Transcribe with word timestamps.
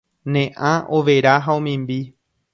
Ne 0.35 0.41
ã 0.69 0.71
overa 0.99 1.35
ha 1.45 1.59
omimbi 1.61 2.01